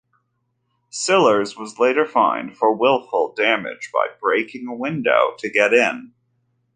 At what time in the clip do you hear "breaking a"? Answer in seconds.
4.19-4.73